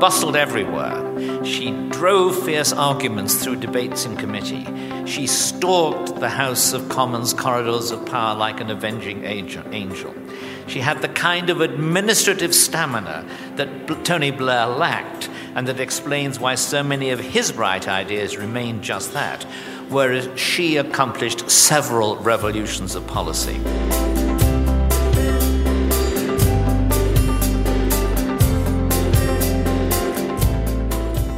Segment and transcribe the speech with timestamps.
[0.00, 1.44] bustled everywhere.
[1.44, 4.66] She drove fierce arguments through debates in committee.
[5.06, 10.14] She stalked the House of Commons corridors of power like an avenging angel.
[10.66, 16.56] She had the kind of administrative stamina that Tony Blair lacked, and that explains why
[16.56, 19.44] so many of his bright ideas remained just that,
[19.88, 23.60] whereas she accomplished several revolutions of policy.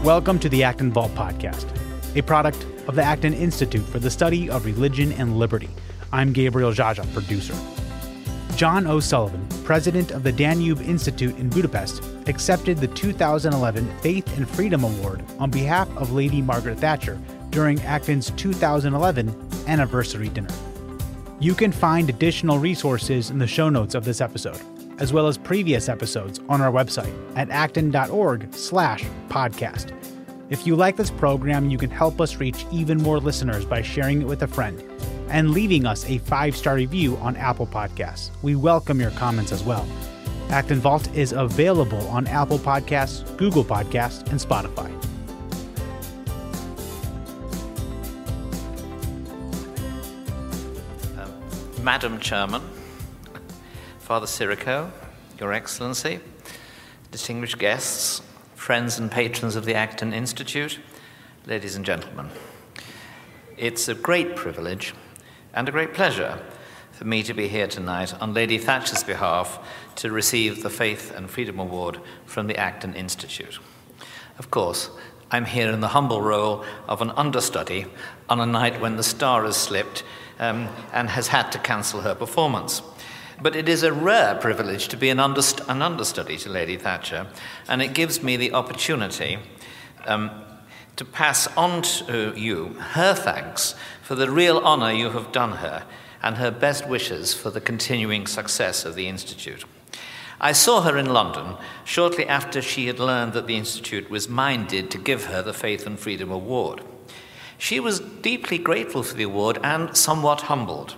[0.09, 1.67] Welcome to the Acton Vault podcast,
[2.16, 5.69] a product of the Acton Institute for the Study of Religion and Liberty.
[6.15, 7.55] I'm Gabriel Jaja, producer.
[8.57, 14.83] John O'Sullivan, president of the Danube Institute in Budapest, accepted the 2011 Faith and Freedom
[14.83, 20.49] Award on behalf of Lady Margaret Thatcher during Acton's 2011 anniversary dinner.
[21.38, 24.63] You can find additional resources in the show notes of this episode,
[24.98, 29.95] as well as previous episodes on our website at acton.org slash podcast.
[30.51, 34.23] If you like this program, you can help us reach even more listeners by sharing
[34.23, 34.82] it with a friend
[35.29, 38.30] and leaving us a five star review on Apple Podcasts.
[38.43, 39.87] We welcome your comments as well.
[40.51, 44.88] Acton Vault is available on Apple Podcasts, Google Podcasts, and Spotify.
[51.19, 52.63] Um, Madam Chairman,
[54.09, 54.90] Father Sirico,
[55.38, 56.20] Your Excellency,
[57.10, 58.23] distinguished guests,
[58.54, 60.78] friends and patrons of the Acton Institute,
[61.45, 62.30] ladies and gentlemen.
[63.59, 64.94] It's a great privilege
[65.53, 66.42] and a great pleasure
[66.91, 69.59] for me to be here tonight on Lady Thatcher's behalf
[69.97, 73.59] to receive the Faith and Freedom Award from the Acton Institute.
[74.38, 74.88] Of course,
[75.31, 77.84] I'm here in the humble role of an understudy
[78.31, 80.03] on a night when the star has slipped
[80.38, 82.81] um, and has had to cancel her performance.
[83.41, 87.28] But it is a rare privilege to be an, underst- an understudy to Lady Thatcher,
[87.69, 89.39] and it gives me the opportunity
[90.06, 90.31] um,
[90.97, 95.84] to pass on to you her thanks for the real honour you have done her
[96.22, 99.65] and her best wishes for the continuing success of the Institute.
[100.41, 104.91] I saw her in London shortly after she had learned that the Institute was minded
[104.91, 106.82] to give her the Faith and Freedom Award.
[107.56, 110.94] She was deeply grateful for the award and somewhat humbled.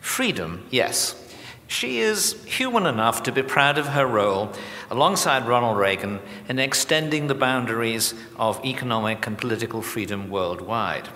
[0.00, 1.27] Freedom, yes,
[1.68, 4.50] she is human enough to be proud of her role
[4.90, 6.18] alongside Ronald Reagan
[6.48, 11.10] in extending the boundaries of economic and political freedom worldwide.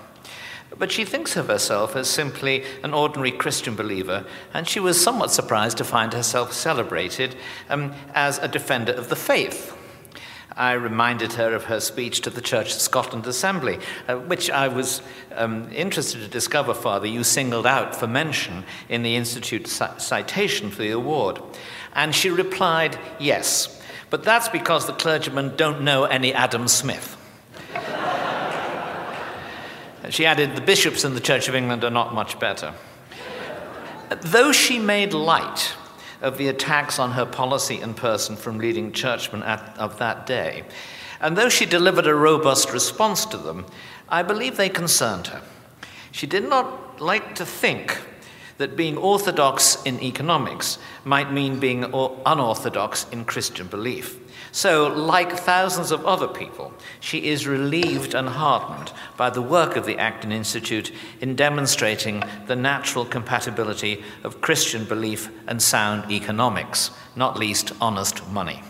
[0.78, 5.30] But she thinks of herself as simply an ordinary Christian believer, and she was somewhat
[5.30, 7.34] surprised to find herself celebrated
[7.70, 9.76] um, as a defender of the faith.
[10.56, 14.68] I reminded her of her speech to the Church of Scotland Assembly, uh, which I
[14.68, 15.02] was
[15.34, 20.82] um, interested to discover, Father, you singled out for mention in the Institute citation for
[20.82, 21.40] the award.
[21.94, 23.80] And she replied, yes,
[24.10, 27.16] but that's because the clergymen don't know any Adam Smith.
[30.10, 32.74] she added, the bishops in the Church of England are not much better.
[34.20, 35.74] Though she made light
[36.22, 40.64] of the attacks on her policy and person from leading churchmen at, of that day.
[41.20, 43.66] And though she delivered a robust response to them,
[44.08, 45.42] I believe they concerned her.
[46.10, 48.00] She did not like to think
[48.58, 54.18] that being orthodox in economics might mean being unorthodox in Christian belief.
[54.54, 59.86] So, like thousands of other people, she is relieved and heartened by the work of
[59.86, 60.92] the Acton Institute
[61.22, 68.62] in demonstrating the natural compatibility of Christian belief and sound economics, not least honest money.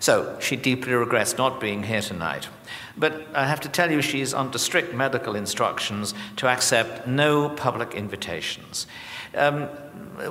[0.00, 2.48] So, she deeply regrets not being here tonight.
[2.98, 7.48] But I have to tell you, she is under strict medical instructions to accept no
[7.48, 8.86] public invitations.
[9.34, 9.68] Um,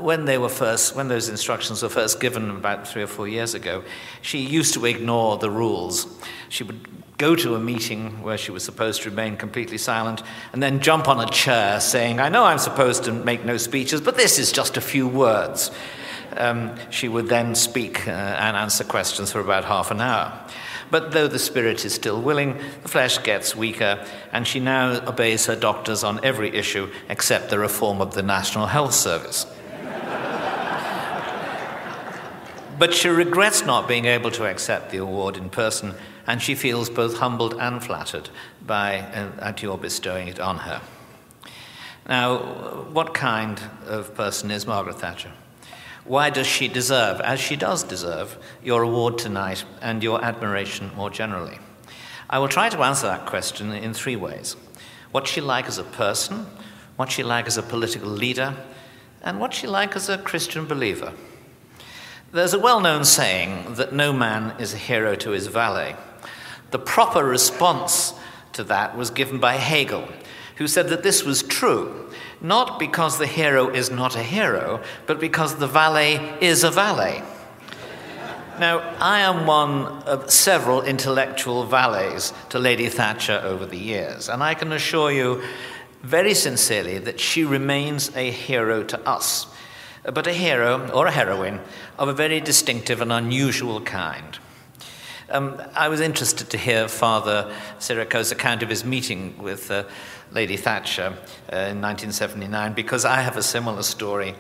[0.01, 3.53] when they were first, when those instructions were first given about three or four years
[3.53, 3.83] ago,
[4.21, 6.07] she used to ignore the rules.
[6.49, 10.21] She would go to a meeting where she was supposed to remain completely silent
[10.53, 14.01] and then jump on a chair saying, I know I'm supposed to make no speeches,
[14.01, 15.71] but this is just a few words.
[16.35, 20.39] Um, she would then speak uh, and answer questions for about half an hour.
[20.89, 25.45] But though the spirit is still willing, the flesh gets weaker, and she now obeys
[25.47, 29.45] her doctors on every issue except the reform of the National Health Service.
[32.79, 35.93] but she regrets not being able to accept the award in person,
[36.25, 38.29] and she feels both humbled and flattered
[38.65, 40.81] by uh, at your bestowing it on her.
[42.07, 42.37] Now,
[42.91, 45.31] what kind of person is Margaret Thatcher?
[46.07, 51.09] Why does she deserve, as she does deserve, your award tonight and your admiration more
[51.09, 51.59] generally?
[52.29, 54.55] I will try to answer that question in three ways
[55.11, 56.45] what she like as a person,
[56.95, 58.55] what she like as a political leader,
[59.21, 61.11] and what she like as a Christian believer.
[62.31, 65.95] There's a well known saying that no man is a hero to his valet.
[66.71, 68.13] The proper response
[68.53, 70.07] to that was given by Hegel,
[70.55, 72.06] who said that this was true,
[72.41, 77.23] not because the hero is not a hero, but because the valet is a valet.
[78.59, 84.41] Now, I am one of several intellectual valets to Lady Thatcher over the years, and
[84.41, 85.43] I can assure you
[86.01, 89.45] very sincerely that she remains a hero to us,
[90.03, 91.59] but a hero or a heroine
[91.99, 94.39] of a very distinctive and unusual kind.
[95.29, 99.83] Um, I was interested to hear Father Sirico's account of his meeting with uh,
[100.31, 101.17] Lady Thatcher
[101.51, 104.35] uh, in 1979 because I have a similar story.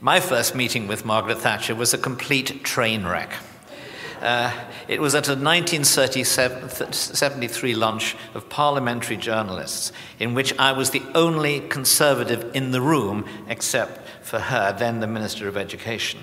[0.00, 3.34] My first meeting with Margaret Thatcher was a complete train wreck.
[4.20, 4.52] Uh,
[4.88, 11.60] it was at a 1973 lunch of parliamentary journalists, in which I was the only
[11.60, 16.20] conservative in the room except for her, then the Minister of Education.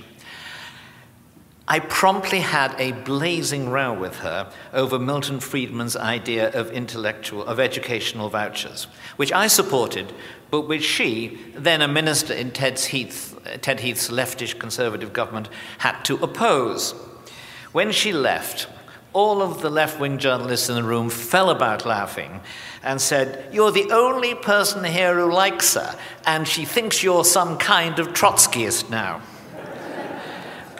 [1.66, 7.58] I promptly had a blazing row with her over Milton Friedman's idea of intellectual, of
[7.58, 10.12] educational vouchers, which I supported,
[10.52, 16.16] but which she, then a minister in Heath, Ted Heath's leftish conservative government, had to
[16.16, 16.92] oppose.
[17.72, 18.68] When she left,
[19.14, 22.42] all of the left wing journalists in the room fell about laughing
[22.84, 27.58] and said, You're the only person here who likes her, and she thinks you're some
[27.58, 29.22] kind of Trotskyist now.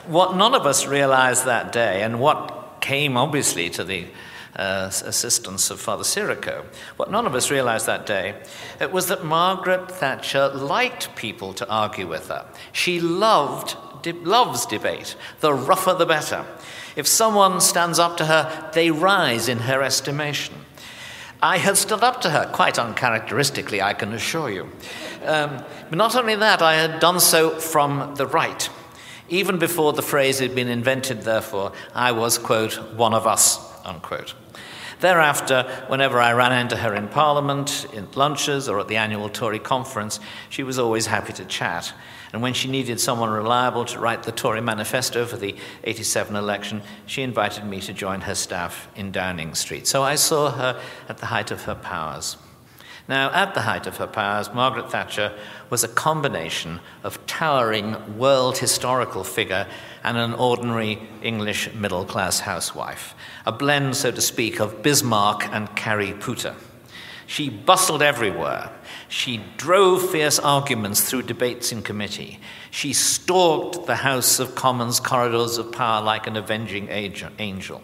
[0.06, 4.06] What none of us realized that day, and what came obviously to the
[4.56, 6.64] uh, assistance of Father Sirico,
[6.96, 8.34] what none of us realized that day
[8.80, 12.46] it was that Margaret Thatcher liked people to argue with her.
[12.72, 15.16] She loved, de- loves debate.
[15.40, 16.44] The rougher the better.
[16.94, 20.54] If someone stands up to her, they rise in her estimation.
[21.42, 24.70] I had stood up to her, quite uncharacteristically, I can assure you.
[25.24, 28.70] Um, but not only that, I had done so from the right.
[29.28, 34.34] Even before the phrase had been invented, therefore, I was, quote, one of us, unquote.
[35.00, 39.58] Thereafter, whenever I ran into her in Parliament, in lunches, or at the annual Tory
[39.58, 41.92] conference, she was always happy to chat.
[42.32, 46.82] And when she needed someone reliable to write the Tory manifesto for the 87 election,
[47.06, 49.86] she invited me to join her staff in Downing Street.
[49.86, 52.36] So I saw her at the height of her powers.
[53.06, 55.32] Now, at the height of her powers, Margaret Thatcher
[55.68, 59.66] was a combination of towering world historical figure
[60.02, 63.14] and an ordinary English middle class housewife,
[63.44, 66.54] a blend, so to speak, of Bismarck and Carrie Pooter.
[67.26, 68.70] She bustled everywhere.
[69.08, 72.38] She drove fierce arguments through debates in committee.
[72.70, 77.82] She stalked the House of Commons corridors of power like an avenging angel.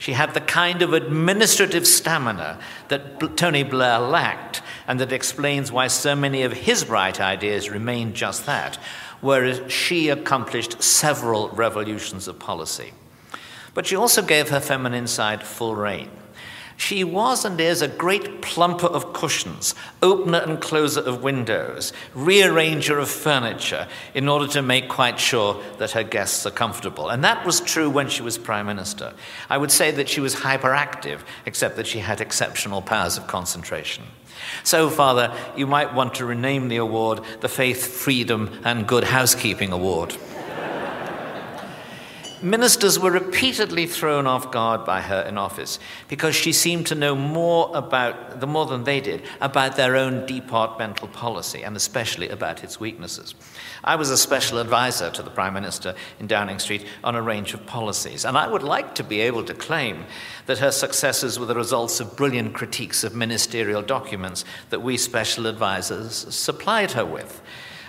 [0.00, 2.58] She had the kind of administrative stamina
[2.88, 8.14] that Tony Blair lacked, and that explains why so many of his bright ideas remained
[8.14, 8.76] just that,
[9.20, 12.94] whereas she accomplished several revolutions of policy.
[13.74, 16.08] But she also gave her feminine side full rein.
[16.80, 22.98] She was and is a great plumper of cushions, opener and closer of windows, rearranger
[22.98, 27.10] of furniture, in order to make quite sure that her guests are comfortable.
[27.10, 29.12] And that was true when she was Prime Minister.
[29.50, 34.04] I would say that she was hyperactive, except that she had exceptional powers of concentration.
[34.64, 39.70] So, Father, you might want to rename the award the Faith, Freedom, and Good Housekeeping
[39.70, 40.16] Award.
[42.42, 45.78] Ministers were repeatedly thrown off guard by her in office
[46.08, 50.24] because she seemed to know more about, the more than they did, about their own
[50.24, 53.34] departmental policy and especially about its weaknesses.
[53.84, 57.52] I was a special advisor to the Prime Minister in Downing Street on a range
[57.52, 60.06] of policies, and I would like to be able to claim
[60.46, 65.46] that her successes were the results of brilliant critiques of ministerial documents that we special
[65.46, 67.42] advisors supplied her with.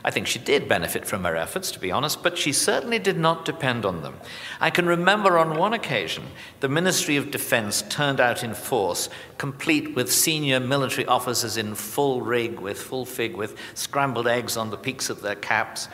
[0.04, 3.18] I think she did benefit from her efforts, to be honest, but she certainly did
[3.18, 4.20] not depend on them.
[4.60, 6.24] I can remember on one occasion
[6.60, 12.22] the Ministry of Defense turned out in force, complete with senior military officers in full
[12.22, 15.88] rig, with full fig, with scrambled eggs on the peaks of their caps,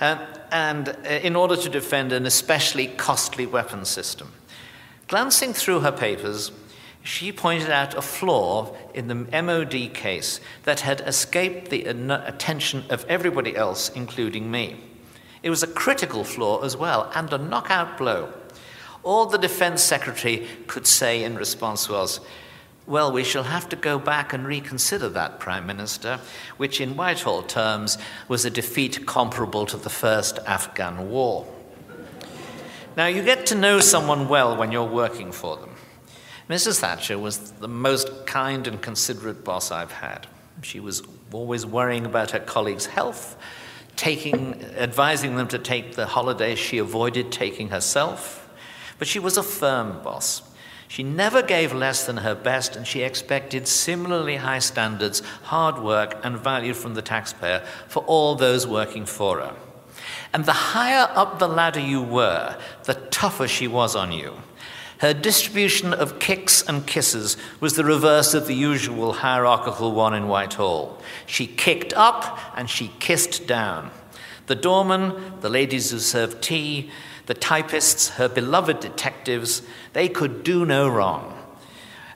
[0.00, 4.32] uh, and uh, in order to defend an especially costly weapons system.
[5.08, 6.52] Glancing through her papers,
[7.08, 13.02] she pointed out a flaw in the MOD case that had escaped the attention of
[13.08, 14.76] everybody else, including me.
[15.42, 18.34] It was a critical flaw as well, and a knockout blow.
[19.02, 22.20] All the Defense Secretary could say in response was,
[22.86, 26.20] Well, we shall have to go back and reconsider that, Prime Minister,
[26.58, 27.96] which in Whitehall terms
[28.28, 31.46] was a defeat comparable to the first Afghan war.
[32.98, 35.70] Now, you get to know someone well when you're working for them.
[36.48, 36.80] Mrs.
[36.80, 40.26] Thatcher was the most kind and considerate boss I've had.
[40.62, 43.36] She was always worrying about her colleagues' health,
[43.96, 48.48] taking, advising them to take the holidays she avoided taking herself.
[48.98, 50.42] But she was a firm boss.
[50.88, 56.18] She never gave less than her best, and she expected similarly high standards, hard work,
[56.24, 59.54] and value from the taxpayer for all those working for her.
[60.32, 64.34] And the higher up the ladder you were, the tougher she was on you.
[64.98, 70.26] Her distribution of kicks and kisses was the reverse of the usual hierarchical one in
[70.26, 71.00] Whitehall.
[71.24, 73.92] She kicked up and she kissed down.
[74.46, 76.90] The doorman, the ladies who served tea,
[77.26, 79.62] the typists, her beloved detectives,
[79.92, 81.34] they could do no wrong.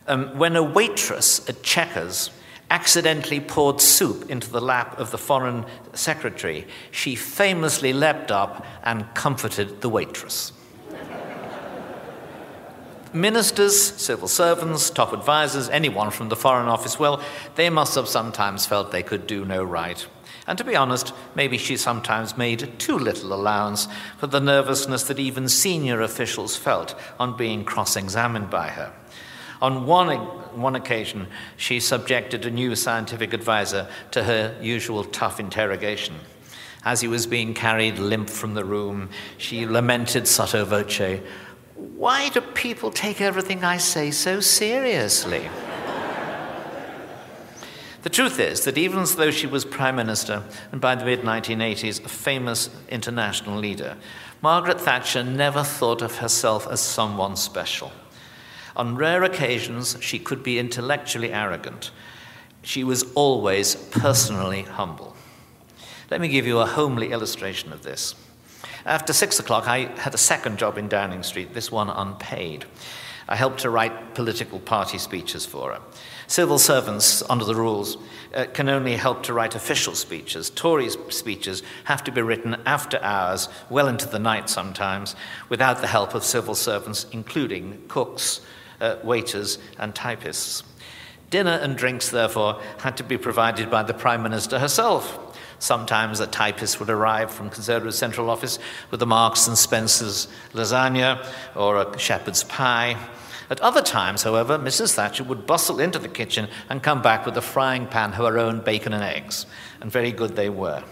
[0.09, 2.31] Um, when a waitress at Chequers
[2.71, 9.15] accidentally poured soup into the lap of the foreign secretary, she famously leapt up and
[9.15, 10.53] comforted the waitress.
[13.15, 17.23] Ministers, civil servants, top advisors, anyone from the Foreign Office, well,
[17.57, 20.07] they must have sometimes felt they could do no right.
[20.47, 25.19] And to be honest, maybe she sometimes made too little allowance for the nervousness that
[25.19, 28.93] even senior officials felt on being cross examined by her.
[29.61, 30.17] On one,
[30.59, 31.29] one occasion,
[31.59, 36.15] she subjected a new scientific advisor to her usual tough interrogation.
[36.85, 41.21] As he was being carried limp from the room, she lamented sotto voce,
[41.83, 45.49] Why do people take everything I say so seriously?
[48.03, 52.05] The truth is that even though she was Prime Minister and by the mid 1980s
[52.05, 53.97] a famous international leader,
[54.41, 57.91] Margaret Thatcher never thought of herself as someone special.
[58.77, 61.91] On rare occasions, she could be intellectually arrogant.
[62.63, 65.17] She was always personally humble.
[66.13, 68.15] Let me give you a homely illustration of this.
[68.85, 72.65] After six o'clock, I had a second job in Downing Street, this one unpaid.
[73.29, 75.81] I helped to write political party speeches for her.
[76.27, 77.97] Civil servants, under the rules,
[78.35, 80.51] uh, can only help to write official speeches.
[80.51, 85.15] Tory speeches have to be written after hours, well into the night sometimes,
[85.49, 88.41] without the help of civil servants, including cooks,
[88.81, 90.65] uh, waiters, and typists.
[91.31, 95.32] Dinner and drinks, therefore, had to be provided by the Prime Minister herself.
[95.63, 98.59] Sometimes a typist would arrive from Conservative Central Office
[98.91, 102.97] with a Marks and Spencer's lasagna or a shepherd's pie.
[103.49, 104.95] At other times, however, Mrs.
[104.95, 108.41] Thatcher would bustle into the kitchen and come back with a frying pan of her
[108.41, 109.47] own bacon and eggs,
[109.81, 110.83] and very good they were.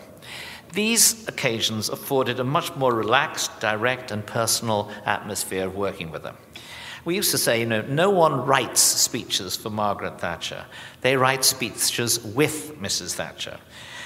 [0.73, 6.37] These occasions afforded a much more relaxed, direct, and personal atmosphere of working with her.
[7.05, 10.65] We used to say, you know, no one writes speeches for Margaret Thatcher.
[11.01, 13.15] They write speeches with Mrs.
[13.15, 13.59] Thatcher.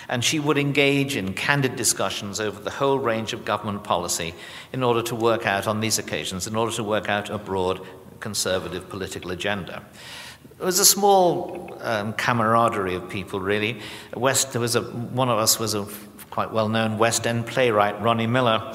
[0.08, 4.34] And she would engage in candid discussions over the whole range of government policy
[4.73, 7.80] in order to work out, on these occasions, in order to work out a broad
[8.20, 9.84] conservative political agenda.
[10.58, 13.80] It was a small um, camaraderie of people, really.
[14.14, 15.87] West, there was a, one of us was a
[16.30, 18.75] quite well known West End playwright, Ronnie Millar.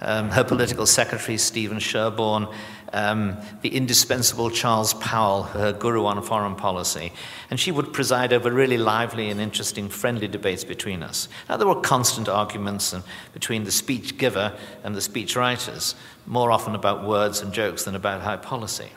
[0.00, 2.48] Um, her political secretary, Stephen Sherbourne,
[2.92, 7.12] um, the indispensable Charles Powell, her guru on foreign policy,
[7.50, 11.28] and she would preside over really lively and interesting, friendly debates between us.
[11.48, 12.94] Now, there were constant arguments
[13.32, 15.94] between the speech giver and the speech writers,
[16.26, 18.90] more often about words and jokes than about high policy.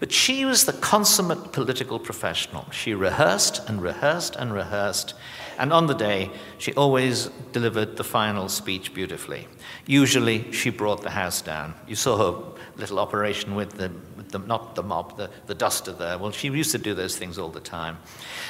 [0.00, 2.68] But she was the consummate political professional.
[2.72, 5.14] She rehearsed and rehearsed and rehearsed,
[5.58, 9.48] and on the day, she always delivered the final speech beautifully.
[9.86, 11.74] Usually, she brought the house down.
[11.86, 15.92] You saw her little operation with the, with the not the mop, the, the duster
[15.92, 16.18] there.
[16.18, 17.98] Well, she used to do those things all the time.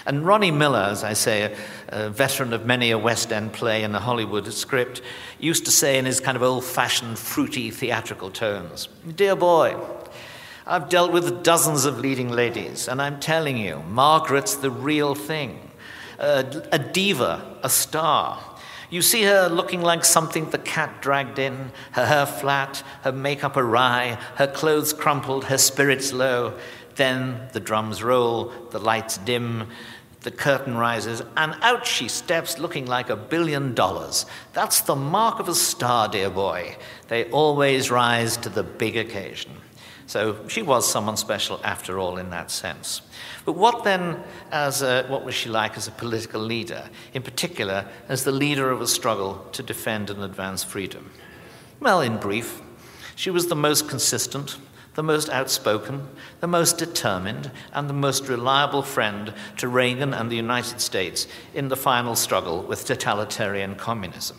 [0.06, 1.56] And Ronnie Millar, as I say,
[1.90, 5.02] a, a veteran of many a West End play and a Hollywood script,
[5.38, 9.76] used to say in his kind of old fashioned, fruity theatrical tones Dear boy,
[10.66, 15.71] I've dealt with dozens of leading ladies, and I'm telling you, Margaret's the real thing.
[16.22, 18.42] A diva, a star.
[18.90, 23.56] You see her looking like something the cat dragged in, her hair flat, her makeup
[23.56, 26.54] awry, her clothes crumpled, her spirits low.
[26.94, 29.68] Then the drums roll, the lights dim,
[30.20, 34.26] the curtain rises, and out she steps looking like a billion dollars.
[34.52, 36.76] That's the mark of a star, dear boy.
[37.08, 39.52] They always rise to the big occasion.
[40.06, 43.00] So she was someone special after all in that sense.
[43.44, 47.86] But what then, as a, what was she like as a political leader, in particular
[48.08, 51.10] as the leader of a struggle to defend and advance freedom?
[51.80, 52.62] Well, in brief,
[53.16, 54.58] she was the most consistent,
[54.94, 56.08] the most outspoken,
[56.40, 61.68] the most determined, and the most reliable friend to Reagan and the United States in
[61.68, 64.36] the final struggle with totalitarian communism.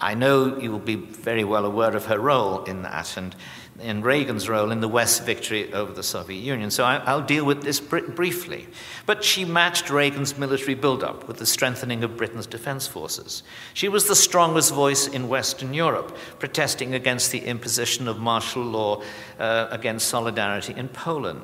[0.00, 3.36] I know you will be very well aware of her role in that and
[3.80, 6.70] in Reagan's role in the West's victory over the Soviet Union.
[6.70, 8.66] So I, will deal with this br- briefly.
[9.06, 13.42] But she matched Reagan's military buildup with the strengthening of Britain's defense forces.
[13.74, 19.02] She was the strongest voice in Western Europe, protesting against the imposition of martial law
[19.38, 21.42] uh, against solidarity in Poland.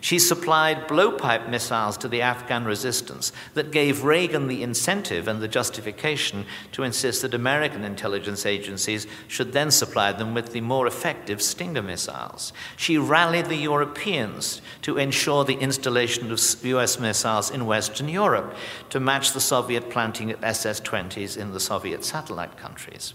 [0.00, 5.48] She supplied blowpipe missiles to the Afghan resistance that gave Reagan the incentive and the
[5.48, 11.42] justification to insist that American intelligence agencies should then supply them with the more effective
[11.42, 12.52] Stinger missiles.
[12.76, 18.54] She rallied the Europeans to ensure the installation of US missiles in Western Europe
[18.88, 23.14] to match the Soviet planting of SS 20s in the Soviet satellite countries.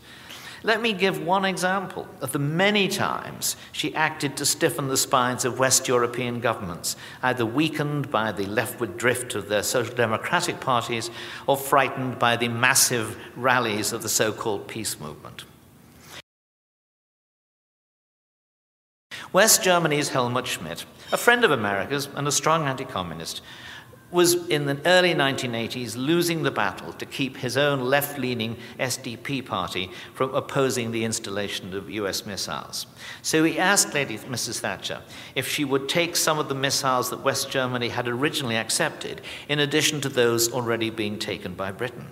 [0.65, 5.45] Let me give one example of the many times she acted to stiffen the spines
[5.45, 11.11] of West European governments, either weakened by the leftward drift of their social democratic parties
[11.45, 15.43] or frightened by the massive rallies of the so called peace movement.
[19.31, 23.43] West Germany's Helmut Schmidt, a friend of America's and a strong anti communist,
[24.15, 29.45] was in the early 1980s losing the battle to keep his own left leaning SDP
[29.45, 32.87] party from opposing the installation of US missiles.
[33.21, 34.61] So he asked Lady Mrs.
[34.61, 35.01] Thatcher
[35.35, 39.59] if she would take some of the missiles that West Germany had originally accepted, in
[39.59, 42.07] addition to those already being taken by Britain.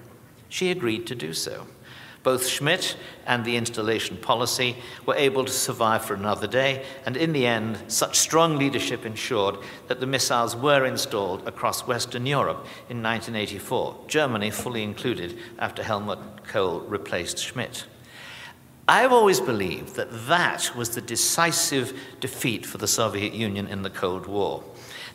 [0.49, 1.67] She agreed to do so.
[2.23, 2.95] Both Schmidt
[3.27, 7.77] and the installation policy were able to survive for another day, and in the end,
[7.89, 14.51] such strong leadership ensured that the missiles were installed across Western Europe in 1984, Germany
[14.51, 17.85] fully included after Helmut Kohl replaced Schmidt.
[18.87, 23.89] I've always believed that that was the decisive defeat for the Soviet Union in the
[23.89, 24.63] Cold War.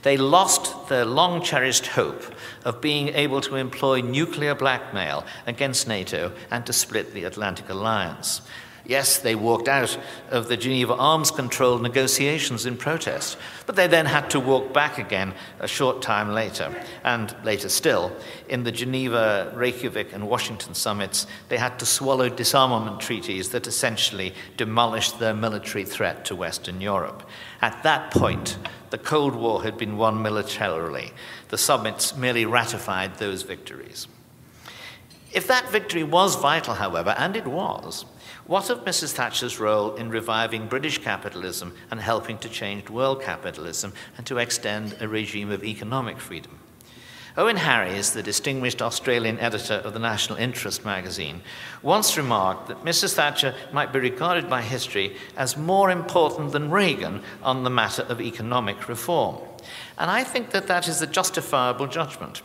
[0.02, 2.23] They lost their long cherished hope
[2.64, 8.43] of being able to employ nuclear blackmail against NATO and to split the Atlantic Alliance.
[8.88, 9.99] Yes, they walked out
[10.31, 13.37] of the Geneva arms control negotiations in protest,
[13.67, 16.75] but they then had to walk back again a short time later.
[17.05, 18.17] And later still,
[18.49, 24.33] in the Geneva, Reykjavik, and Washington summits, they had to swallow disarmament treaties that essentially
[24.57, 27.28] demolished their military threat to Western Europe.
[27.61, 28.56] At that point,
[28.91, 31.13] the Cold War had been won militarily.
[31.49, 34.07] The summits merely ratified those victories.
[35.33, 38.07] If that victory was vital, however, and it was,
[38.47, 39.13] what of Mrs.
[39.13, 44.97] Thatcher's role in reviving British capitalism and helping to change world capitalism and to extend
[45.01, 46.59] a regime of economic freedom?
[47.39, 51.41] Owen Harries, the distinguished Australian editor of the National Interest magazine,
[51.83, 53.15] once remarked that Mrs.
[53.15, 58.21] Thatcher might be regarded by history as more important than Reagan on the matter of
[58.21, 59.39] economic reform.
[59.99, 62.43] And I think that that is a justifiable judgment.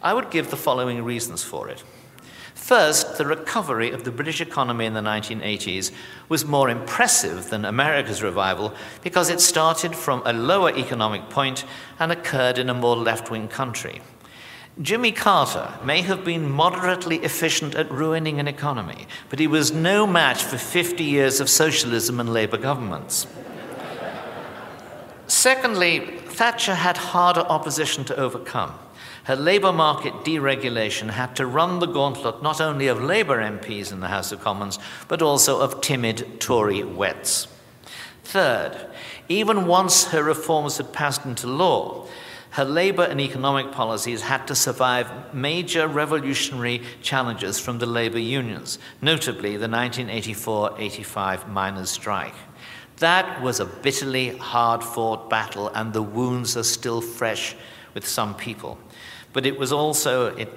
[0.00, 1.82] I would give the following reasons for it.
[2.54, 5.90] First, the recovery of the British economy in the 1980s
[6.28, 11.64] was more impressive than America's revival because it started from a lower economic point
[11.98, 14.00] and occurred in a more left wing country.
[14.82, 20.06] Jimmy Carter may have been moderately efficient at ruining an economy, but he was no
[20.06, 23.26] match for 50 years of socialism and Labour governments.
[25.26, 28.78] Secondly, Thatcher had harder opposition to overcome
[29.26, 33.98] her labour market deregulation had to run the gauntlet not only of Labour MPs in
[33.98, 37.48] the House of Commons, but also of timid Tory wets.
[38.22, 38.88] Third,
[39.28, 42.06] even once her reforms had passed into law,
[42.56, 48.78] her labour and economic policies had to survive major revolutionary challenges from the labour unions,
[49.02, 52.32] notably the 1984 85 miners' strike.
[52.96, 57.54] That was a bitterly hard fought battle, and the wounds are still fresh
[57.92, 58.78] with some people
[59.34, 60.48] but it was also, it,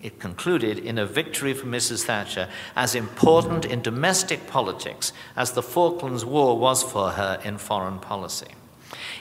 [0.00, 2.04] it concluded, in a victory for Mrs.
[2.04, 7.98] Thatcher as important in domestic politics as the Falklands War was for her in foreign
[7.98, 8.52] policy.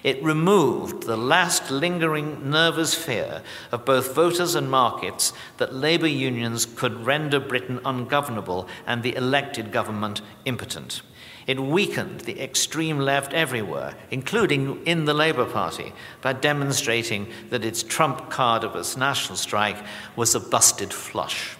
[0.05, 3.41] It removed the last lingering nervous fear
[3.71, 9.71] of both voters and markets that labour unions could render Britain ungovernable and the elected
[9.71, 11.01] government impotent.
[11.47, 15.91] It weakened the extreme left everywhere, including in the Labour Party,
[16.21, 19.83] by demonstrating that its trump card of a national strike
[20.15, 21.57] was a busted flush.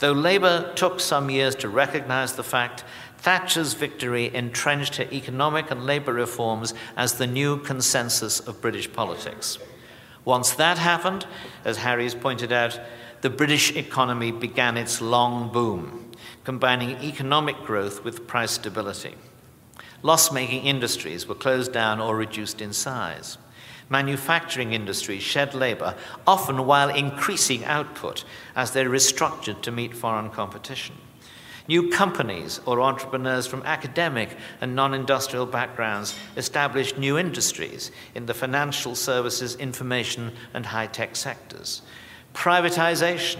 [0.00, 2.84] Though Labour took some years to recognise the fact,
[3.24, 9.56] Thatcher's victory entrenched her economic and labour reforms as the new consensus of British politics.
[10.26, 11.26] Once that happened,
[11.64, 12.78] as Harries pointed out,
[13.22, 16.12] the British economy began its long boom
[16.44, 19.14] combining economic growth with price stability.
[20.02, 23.38] Loss making industries were closed down or reduced in size.
[23.88, 25.94] Manufacturing industries shed labor,
[26.26, 28.22] often while increasing output
[28.54, 30.96] as they restructured to meet foreign competition.
[31.66, 38.34] New companies or entrepreneurs from academic and non industrial backgrounds established new industries in the
[38.34, 41.80] financial services, information, and high tech sectors.
[42.34, 43.38] Privatization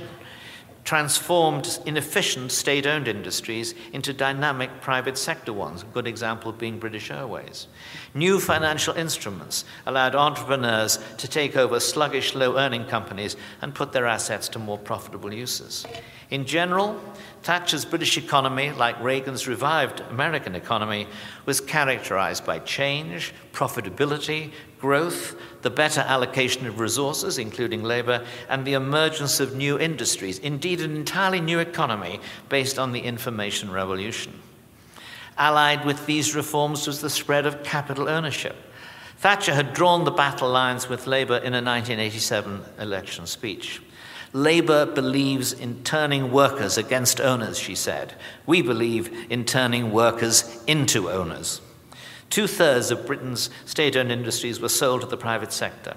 [0.84, 7.10] transformed inefficient state owned industries into dynamic private sector ones, a good example being British
[7.10, 7.66] Airways.
[8.12, 14.06] New financial instruments allowed entrepreneurs to take over sluggish, low earning companies and put their
[14.06, 15.87] assets to more profitable uses.
[16.30, 17.00] In general,
[17.44, 21.07] Thatcher's British economy, like Reagan's revived American economy,
[21.44, 28.72] was characterized by change, profitability, growth, the better allocation of resources, including labor, and the
[28.72, 34.33] emergence of new industries, indeed, an entirely new economy based on the information revolution.
[35.37, 38.57] Allied with these reforms was the spread of capital ownership.
[39.18, 43.83] Thatcher had drawn the battle lines with Labour in a 1987 election speech.
[44.34, 48.14] Labour believes in turning workers against owners, she said.
[48.46, 51.60] We believe in turning workers into owners.
[52.30, 55.96] Two thirds of Britain's state owned industries were sold to the private sector.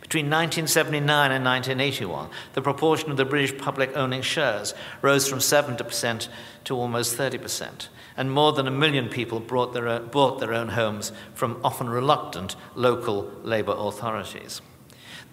[0.00, 6.28] Between 1979 and 1981, the proportion of the British public owning shares rose from 70%
[6.64, 11.90] to almost 30%, and more than a million people bought their own homes from often
[11.90, 14.62] reluctant local labour authorities.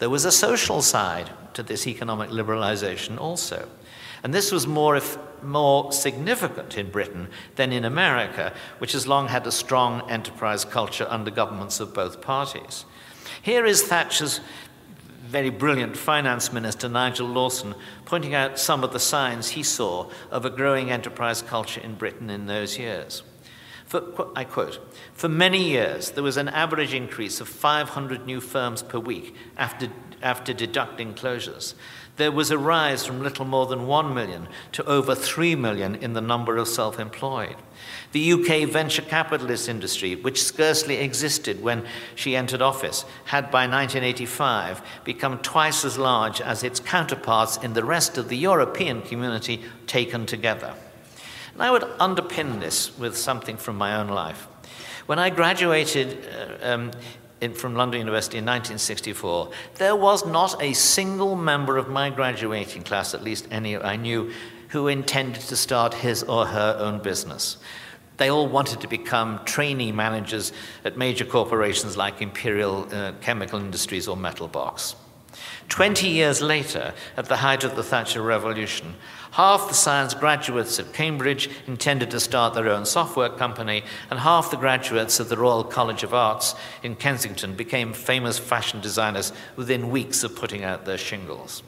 [0.02, 3.70] There was a social side to this economic liberalization also.
[4.24, 9.28] And this was more, if, more significant in Britain than in America, which has long
[9.28, 12.86] had a strong enterprise culture under governments of both parties.
[13.44, 14.40] Here is Thatcher's
[15.28, 20.46] very brilliant finance minister, Nigel Lawson, pointing out some of the signs he saw of
[20.46, 23.22] a growing enterprise culture in Britain in those years.
[23.92, 24.80] For, I quote,
[25.14, 29.90] for many years, there was an average increase of 500 new firms per week after,
[30.22, 31.74] after deducting closures.
[32.16, 36.14] There was a rise from little more than 1 million to over 3 million in
[36.14, 37.58] the number of self employed.
[38.14, 44.82] The UK venture capitalist industry, which scarcely existed when she entered office, had by 1985
[45.04, 50.26] become twice as large as its counterparts in the rest of the European community taken
[50.26, 50.76] together.
[51.54, 54.48] And I would underpin this with something from my own life.
[55.06, 56.26] When I graduated
[56.62, 56.92] uh, um,
[57.42, 62.84] in, from London University in 1964, there was not a single member of my graduating
[62.84, 64.32] class, at least any I knew,
[64.70, 67.58] who intended to start his or her own business.
[68.18, 70.54] They all wanted to become trainee managers
[70.86, 74.96] at major corporations like Imperial uh, Chemical Industries or Metal Box.
[75.70, 78.94] Twenty years later, at the height of the Thatcher Revolution,
[79.32, 84.52] half the science graduates at Cambridge intended to start their own software company, and half
[84.52, 89.90] the graduates of the Royal College of Arts in Kensington became famous fashion designers within
[89.90, 91.64] weeks of putting out their shingles.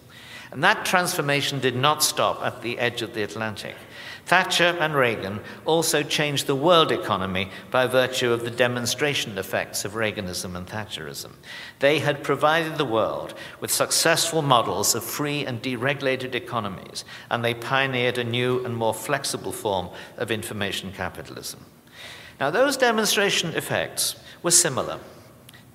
[0.52, 3.76] And that transformation did not stop at the edge of the Atlantic.
[4.26, 9.94] Thatcher and Reagan also changed the world economy by virtue of the demonstration effects of
[9.94, 11.32] Reaganism and Thatcherism.
[11.80, 17.54] They had provided the world with successful models of free and deregulated economies, and they
[17.54, 21.66] pioneered a new and more flexible form of information capitalism.
[22.40, 25.00] Now, those demonstration effects were similar.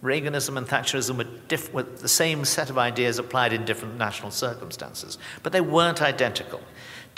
[0.03, 4.31] Reaganism and Thatcherism were, diff- were the same set of ideas applied in different national
[4.31, 6.61] circumstances, but they weren't identical.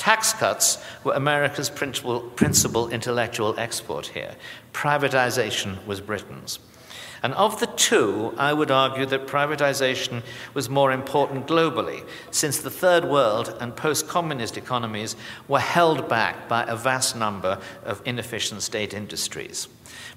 [0.00, 4.34] Tax cuts were America's principal, principal intellectual export here.
[4.72, 6.58] Privatization was Britain's.
[7.22, 10.22] And of the two, I would argue that privatization
[10.54, 15.16] was more important globally, since the third world and post communist economies
[15.48, 19.68] were held back by a vast number of inefficient state industries.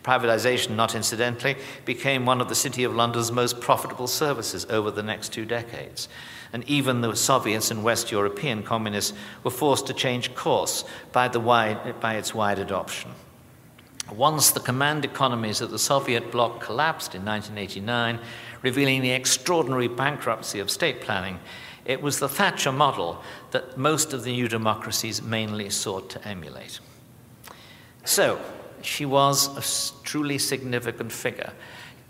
[0.02, 5.04] Privatization, not incidentally, became one of the City of London's most profitable services over the
[5.04, 6.08] next two decades
[6.54, 9.14] and even the Soviets and West European communists
[9.44, 13.12] were forced to change course by, wide, by its wide adoption.
[14.12, 18.20] Once the command economies of the Soviet bloc collapsed in 1989,
[18.62, 21.40] revealing the extraordinary bankruptcy of state planning,
[21.86, 26.80] it was the Thatcher model that most of the new democracies mainly sought to emulate.
[28.06, 28.40] So,
[28.82, 31.54] she was a truly significant figure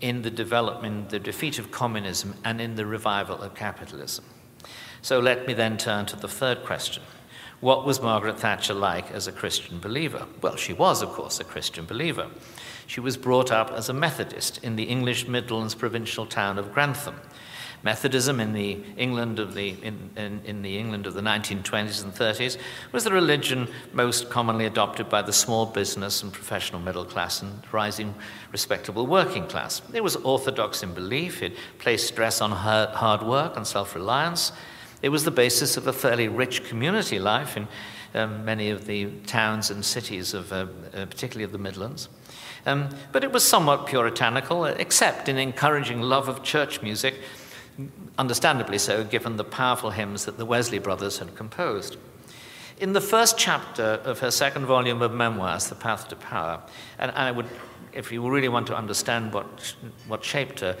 [0.00, 4.24] in the development, the defeat of communism, and in the revival of capitalism.
[5.04, 7.02] So let me then turn to the third question.
[7.60, 10.26] What was Margaret Thatcher like as a Christian believer?
[10.40, 12.30] Well, she was, of course, a Christian believer.
[12.86, 17.16] She was brought up as a Methodist in the English Midlands provincial town of Grantham.
[17.82, 22.14] Methodism in the England of the, in, in, in, the England of the 1920s and
[22.14, 22.56] 30s
[22.92, 27.52] was the religion most commonly adopted by the small business and professional middle class and
[27.72, 28.14] rising
[28.52, 29.82] respectable working class.
[29.92, 34.50] It was orthodox in belief, it placed stress on hard work and self reliance,
[35.04, 37.68] it was the basis of a fairly rich community life in,
[38.14, 40.64] um, many of the towns and cities of, uh,
[40.94, 42.08] uh, particularly of the Midlands.
[42.64, 47.20] Um, but it was somewhat puritanical, except in encouraging love of church music,
[48.16, 51.98] understandably so, given the powerful hymns that the Wesley brothers had composed.
[52.78, 56.62] In the first chapter of her second volume of memoirs, The Path to Power,
[56.98, 57.46] and I would,
[57.92, 59.74] if you really want to understand what,
[60.08, 60.78] what shaped her,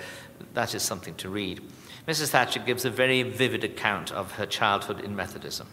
[0.54, 1.60] that is something to read.
[2.06, 2.28] Mrs.
[2.28, 5.66] Thatcher gives a very vivid account of her childhood in Methodism.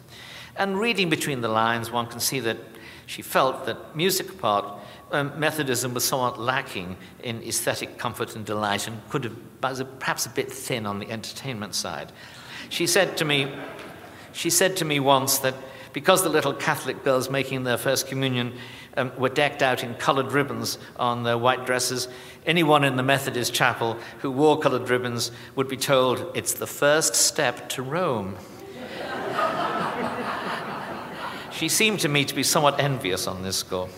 [0.55, 2.57] And reading between the lines, one can see that
[3.05, 4.79] she felt that music apart,
[5.11, 10.25] um, Methodism was somewhat lacking in aesthetic comfort and delight and could have, was perhaps
[10.25, 12.11] a bit thin on the entertainment side.
[12.69, 13.53] She said to me,
[14.31, 15.55] she said to me once that
[15.91, 18.53] because the little Catholic girls making their first communion
[18.95, 22.07] um, were decked out in colored ribbons on their white dresses,
[22.45, 27.15] anyone in the Methodist chapel who wore colored ribbons would be told it's the first
[27.15, 28.35] step to Rome.
[31.51, 33.89] she seemed to me to be somewhat envious on this score.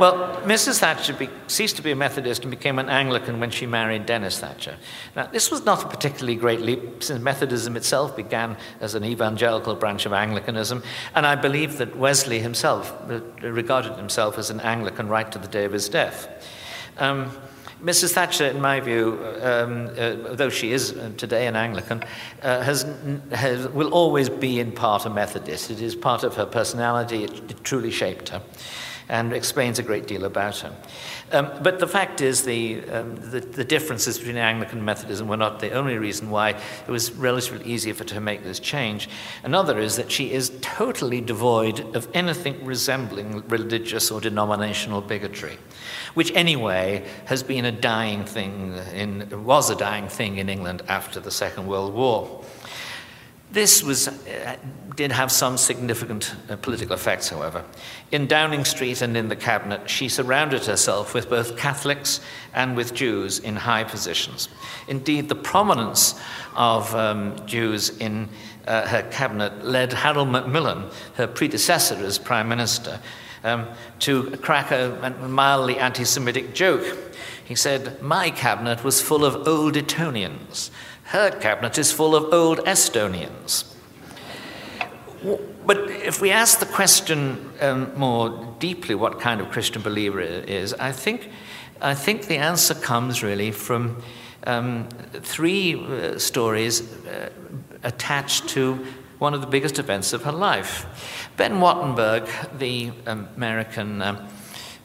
[0.00, 0.78] Well, Mrs.
[0.78, 4.38] Thatcher be, ceased to be a Methodist and became an Anglican when she married Denis
[4.38, 4.78] Thatcher.
[5.14, 9.74] Now, this was not a particularly great leap, since Methodism itself began as an evangelical
[9.74, 10.82] branch of Anglicanism,
[11.14, 12.96] and I believe that Wesley himself
[13.42, 16.48] regarded himself as an Anglican right to the day of his death.
[16.96, 17.30] Um,
[17.82, 18.12] Mrs.
[18.12, 22.02] Thatcher, in my view, um, uh, though she is uh, today an Anglican,
[22.42, 22.86] uh, has,
[23.32, 25.70] has, will always be in part a Methodist.
[25.70, 28.42] It is part of her personality, it, it truly shaped her
[29.10, 30.72] and explains a great deal about her.
[31.32, 35.36] Um, but the fact is, the, um, the, the, differences between Anglican and Methodism were
[35.36, 39.08] not the only reason why it was relatively easy for her to make this change.
[39.42, 45.58] Another is that she is totally devoid of anything resembling religious or denominational bigotry,
[46.14, 51.20] which anyway has been a dying thing in, was a dying thing in England after
[51.20, 52.44] the Second World War.
[53.52, 54.56] This was, uh,
[54.94, 57.64] did have some significant uh, political effects, however.
[58.12, 62.20] In Downing Street and in the cabinet, she surrounded herself with both Catholics
[62.54, 64.48] and with Jews in high positions.
[64.86, 66.14] Indeed, the prominence
[66.54, 68.28] of um, Jews in
[68.68, 73.00] uh, her cabinet led Harold Macmillan, her predecessor as Prime Minister,
[73.44, 73.66] um,
[74.00, 76.96] to crack a, mildly anti Semitic joke.
[77.44, 80.70] He said, My cabinet was full of old Etonians
[81.10, 83.64] her cabinet is full of old Estonians.
[85.66, 90.72] But if we ask the question um, more deeply, what kind of Christian believer is,
[90.74, 91.28] I think,
[91.80, 94.00] I think the answer comes really from
[94.46, 97.30] um, three uh, stories uh,
[97.82, 98.86] attached to
[99.20, 100.86] one of the biggest events of her life.
[101.36, 104.28] Ben Wattenberg, the American uh,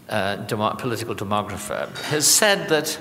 [0.09, 2.99] uh, political demographer, has said that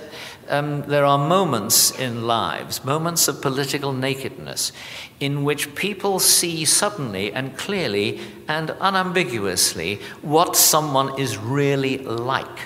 [0.49, 4.71] um, there are moments in lives, moments of political nakedness,
[5.19, 12.61] in which people see suddenly and clearly and unambiguously what someone is really like.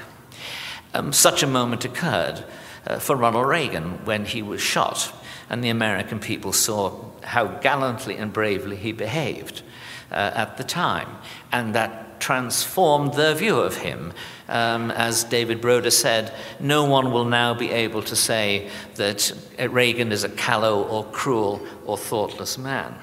[0.93, 2.45] Um, such a moment occurred
[2.87, 5.13] uh, for Ronald Reagan when he was shot,
[5.51, 9.63] and the American people saw how gallantly and bravely he behaved
[10.11, 11.09] uh, at the time,
[11.53, 14.13] and that transformed their view of him
[14.49, 20.11] um, as David Broder said, no one will now be able to say that Reagan
[20.11, 22.95] is a callow or cruel or thoughtless man.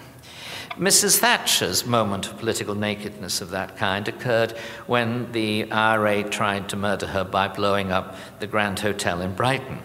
[0.77, 1.19] Mrs.
[1.19, 4.51] Thatcher's moment of political nakedness of that kind occurred
[4.87, 9.79] when the IRA tried to murder her by blowing up the Grand Hotel in Brighton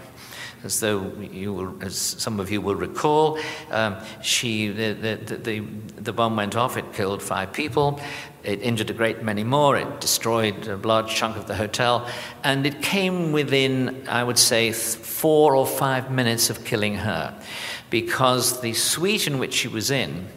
[0.62, 3.38] as though you will, as some of you will recall,
[3.70, 5.60] um, she, the, the, the,
[5.96, 8.00] the, bomb went off, it killed five people,
[8.42, 12.08] it injured a great many more, it destroyed a large chunk of the hotel,
[12.44, 17.34] and it came within, I would say, four or five minutes of killing her,
[17.88, 20.28] because the suite in which she was in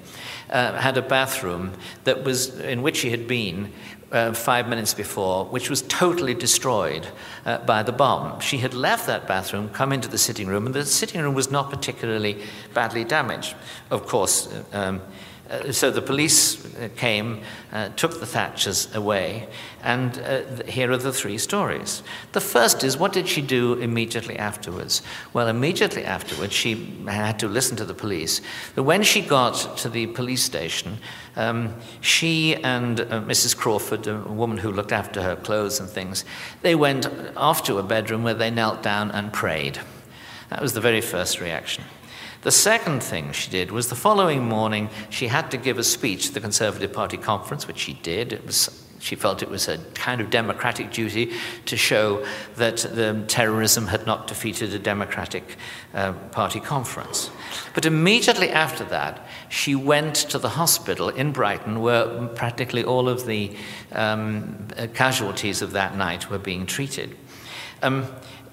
[0.50, 3.72] uh, had a bathroom that was, in which she had been,
[4.14, 7.08] uh, five minutes before, which was totally destroyed
[7.46, 8.40] uh, by the bomb.
[8.40, 11.52] She had left that bathroom, come into the sitting room, and the sitting room was
[11.52, 12.42] not particularly
[12.74, 13.56] badly damaged.
[13.90, 15.02] Of course, um,
[15.54, 19.48] uh, so the police uh, came, uh, took the Thatchers away,
[19.84, 22.02] and uh, here are the three stories.
[22.32, 25.04] The first is what did she do immediately afterwards?
[25.32, 28.42] Well, immediately afterwards, she had to listen to the police.
[28.74, 30.98] But when she got to the police station,
[31.36, 33.56] um, she and uh, Mrs.
[33.56, 36.26] Crawford, a woman who looked after her clothes and things,
[36.62, 39.80] they went off to a bedroom where they knelt down and prayed.
[40.50, 41.84] That was the very first reaction.
[42.44, 46.28] The second thing she did was the following morning, she had to give a speech
[46.28, 48.34] at the Conservative Party conference, which she did.
[48.34, 51.34] It was she felt it was a kind of democratic duty
[51.66, 52.26] to show
[52.56, 55.58] that the terrorism had not defeated a Democratic
[55.94, 57.30] uh, Party conference.
[57.76, 63.26] But immediately after that, she went to the hospital in Brighton where practically all of
[63.26, 63.54] the
[63.92, 67.18] um, casualties of that night were being treated.
[67.82, 68.08] Um,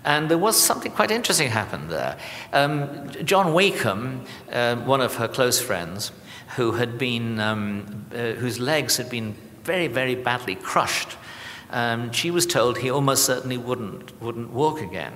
[0.05, 2.17] and there was something quite interesting happened there.
[2.53, 6.13] Um, John Wakeham, uh, one of her close friends,
[6.57, 11.17] who had been, um, uh, whose legs had been very, very badly crushed,
[11.71, 15.13] um, she was told he almost certainly wouldn't, wouldn't walk again.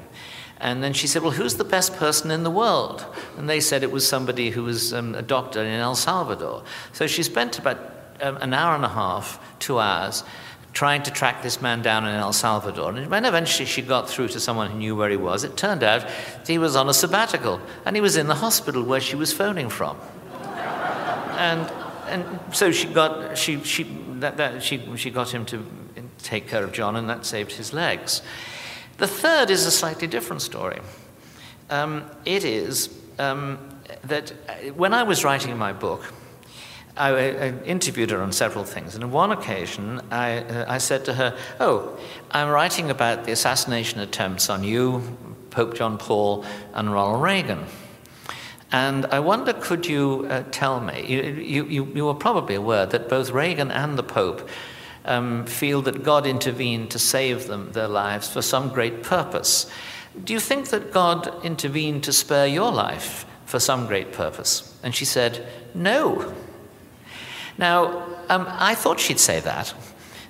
[0.60, 3.04] And then she said, Well, who's the best person in the world?
[3.36, 6.62] And they said it was somebody who was um, a doctor in El Salvador.
[6.92, 7.78] So she spent about
[8.20, 10.22] um, an hour and a half, two hours,
[10.74, 12.90] trying to track this man down in El Salvador.
[12.90, 15.82] And when eventually she got through to someone who knew where he was, it turned
[15.82, 16.04] out
[16.46, 19.70] he was on a sabbatical and he was in the hospital where she was phoning
[19.70, 19.96] from.
[21.38, 21.70] and,
[22.08, 23.84] and so she got, she, she,
[24.18, 25.64] that, that, she, she got him to
[26.24, 28.22] take care of John, and that saved his legs.
[28.96, 30.80] The third is a slightly different story.
[31.70, 33.58] Um, it is um,
[34.04, 34.30] that
[34.74, 36.12] when I was writing my book,
[36.96, 41.04] I, I, interviewed her on several things, and on one occasion I, uh, I said
[41.06, 41.98] to her, Oh,
[42.30, 45.02] I'm writing about the assassination attempts on you,
[45.50, 47.64] Pope John Paul, and Ronald Reagan.
[48.70, 51.04] And I wonder, could you uh, tell me?
[51.06, 54.48] You, you, you are probably aware that both Reagan and the Pope
[55.04, 59.70] um, feel that God intervened to save them their lives for some great purpose.
[60.22, 64.76] Do you think that God intervened to spare your life for some great purpose?
[64.82, 66.34] And she said, No.
[67.58, 69.74] Now, um, I thought she'd say that,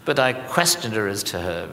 [0.04, 1.66] but I questioned her as to her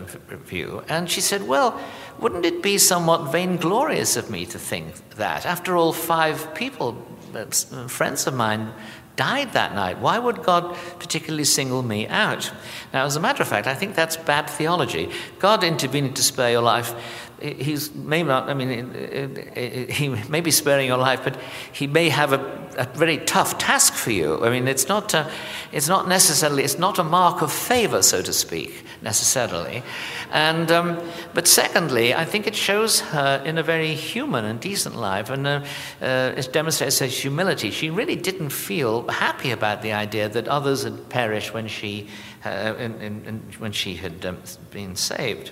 [0.45, 1.79] view, and she said, Well,
[2.19, 5.45] wouldn't it be somewhat vainglorious of me to think that?
[5.45, 7.45] After all, five people, uh,
[7.87, 8.73] friends of mine,
[9.15, 9.99] died that night.
[9.99, 12.51] Why would God particularly single me out?
[12.93, 15.11] Now, as a matter of fact, I think that's bad theology.
[15.39, 16.93] God intervening to spare your life,
[17.41, 18.93] He's may not, I mean,
[19.89, 21.38] He may be sparing your life, but
[21.73, 22.39] He may have a,
[22.77, 24.45] a very tough task for you.
[24.45, 25.27] I mean, it's not, uh,
[25.71, 29.82] it's not necessarily, it's not a mark of favor, so to speak, necessarily.
[30.32, 31.01] And, um,
[31.34, 35.47] but secondly, I think it shows her in a very human and decent life, and
[35.47, 35.63] uh,
[36.01, 37.71] uh, it demonstrates her humility.
[37.71, 42.08] She really didn't feel happy about the idea that others had perished when she,
[42.45, 44.38] uh, in, in, when she had um,
[44.69, 45.51] been saved.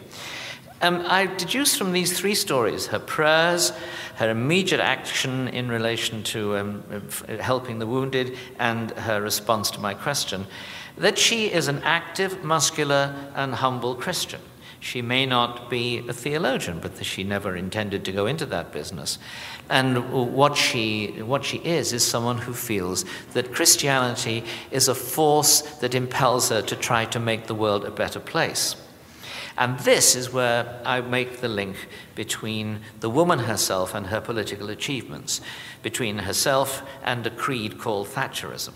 [0.82, 3.72] Um, I deduce from these three stories her prayers,
[4.16, 6.84] her immediate action in relation to um,
[7.42, 10.48] helping the wounded, and her response to my question
[10.98, 14.42] that she is an active, muscular, and humble Christian.
[14.82, 19.18] She may not be a theologian, but she never intended to go into that business.
[19.70, 25.62] And what she, what she is, is someone who feels that Christianity is a force
[25.80, 28.76] that impels her to try to make the world a better place.
[29.60, 31.76] And this is where I make the link
[32.16, 35.42] between the woman herself and her political achievements,
[35.84, 38.74] between herself and a creed called Thatcherism.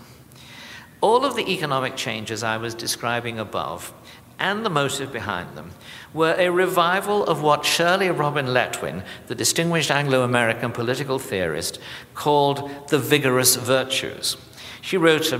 [1.00, 3.94] All of the economic changes I was describing above
[4.38, 5.70] and the motive behind them
[6.12, 11.78] were a revival of what Shirley Robin Letwin, the distinguished Anglo American political theorist,
[12.14, 14.36] called the vigorous virtues.
[14.82, 15.38] She wrote a,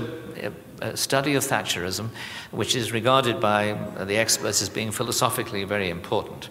[0.95, 2.09] study of Thatcherism,
[2.51, 6.49] which is regarded by the experts as being philosophically very important.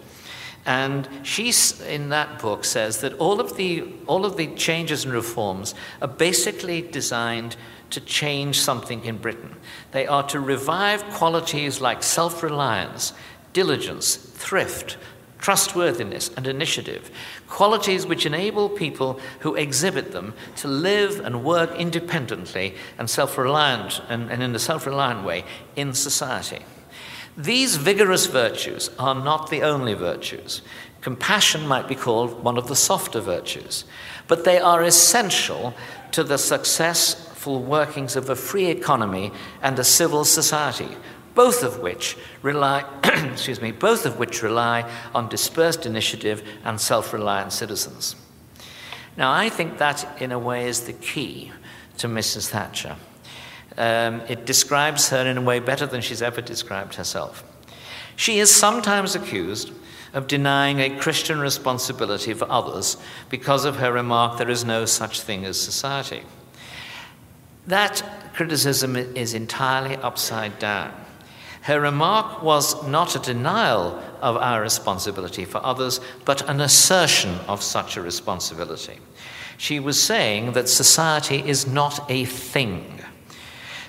[0.65, 1.53] And she,
[1.87, 6.07] in that book, says that all of, the, all of the changes and reforms are
[6.07, 7.55] basically designed
[7.91, 9.55] to change something in Britain.
[9.91, 13.13] They are to revive qualities like self reliance,
[13.53, 14.97] diligence, thrift,
[15.45, 17.11] trustworthiness, and initiative,
[17.47, 24.01] qualities which enable people who exhibit them to live and work independently and self reliant
[24.09, 25.43] and, and in a self reliant way
[25.75, 26.65] in society.
[27.37, 30.63] These vigorous virtues are not the only virtues.
[31.01, 33.85] Compassion might be called one of the softer virtues,
[34.27, 35.75] but they are essential
[36.11, 39.31] to the successful workings of a free economy
[39.61, 40.97] and a civil society,
[41.35, 47.53] both of which rely, excuse me, both of which rely on dispersed initiative and self-reliant
[47.53, 48.15] citizens.
[49.17, 51.51] Now, I think that, in a way, is the key
[51.97, 52.49] to Mrs.
[52.49, 52.95] Thatcher.
[53.77, 57.43] Um, it describes her in a way better than she's ever described herself.
[58.15, 59.71] She is sometimes accused
[60.13, 62.95] of denying a Christian responsibility for others
[63.29, 66.23] because of her remark, there is no such thing as society.
[67.67, 68.01] That
[68.33, 71.04] criticism is entirely upside down.
[71.65, 77.63] Her remark was not a denial of our responsibility for others, but an assertion of
[77.63, 78.99] such a responsibility.
[79.57, 83.01] She was saying that society is not a thing.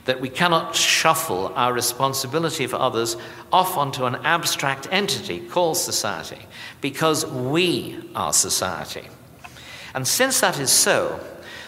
[0.07, 3.17] that we cannot shuffle our responsibility for others
[3.53, 6.39] off onto an abstract entity called society,
[6.81, 9.05] because we are society.
[9.95, 11.21] And since that is so,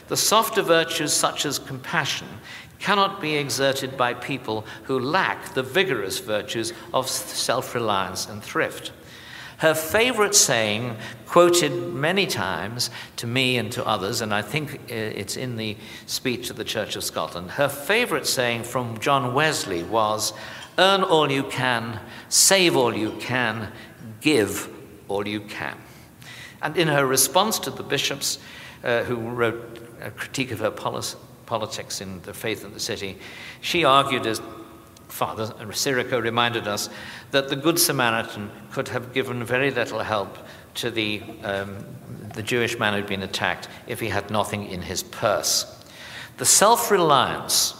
[0.07, 2.29] the softer virtues such as compassion
[2.79, 8.93] cannot be exerted by people who lack the vigorous virtues of self reliance and thrift.
[9.59, 15.37] Her favorite saying, quoted many times to me and to others, and I think it's
[15.37, 15.77] in the
[16.07, 20.33] speech of the Church of Scotland, her favorite saying from John Wesley was,
[20.79, 21.99] Earn all you can,
[22.29, 23.73] save all you can,
[24.21, 24.73] give
[25.09, 25.77] all you can.
[26.63, 28.39] And in her response to the bishops
[28.85, 31.19] uh, who wrote a critique of her policy,
[31.49, 33.17] politics in the faith of the city,
[33.63, 34.43] she argued, as
[35.09, 36.91] Father Sirico reminded us,
[37.31, 40.37] that the Good Samaritan could have given very little help
[40.75, 41.79] to the, um,
[42.35, 45.65] the Jewish man who'd been attacked if he had nothing in his purse.
[46.37, 47.75] The self reliance,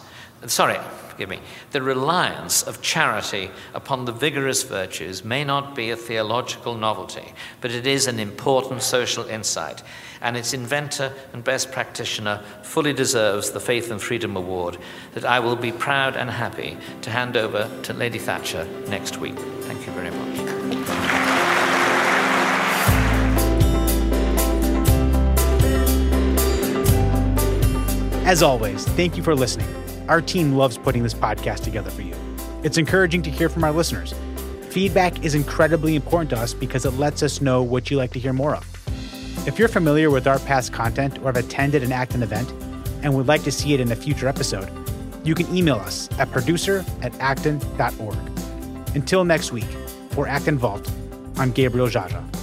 [0.47, 0.79] sorry,
[1.19, 1.41] forgive me,
[1.73, 7.73] the reliance of charity upon the vigorous virtues may not be a theological novelty, but
[7.73, 9.83] it is an important social insight
[10.21, 14.79] and its inventor and best practitioner fully deserves the Faith and Freedom Award
[15.15, 19.37] that I will be proud and happy to hand over to Lady Thatcher next week.
[19.63, 20.39] Thank you very much.
[28.25, 29.88] As always, thank you for listening.
[30.09, 32.15] Our team loves putting this podcast together for you.
[32.63, 34.15] It's encouraging to hear from our listeners.
[34.71, 38.19] Feedback is incredibly important to us because it lets us know what you like to
[38.19, 38.67] hear more of.
[39.47, 42.51] If you're familiar with our past content or have attended an Acton event
[43.03, 44.71] and would like to see it in a future episode,
[45.25, 48.17] you can email us at producer at acton.org.
[48.95, 49.69] Until next week,
[50.11, 50.91] for Acton Vault,
[51.37, 52.38] I'm Gabriel Jaja.